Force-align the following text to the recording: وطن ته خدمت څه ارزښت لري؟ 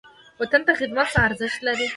وطن 0.39 0.61
ته 0.67 0.73
خدمت 0.79 1.07
څه 1.13 1.19
ارزښت 1.27 1.59
لري؟ 1.67 1.87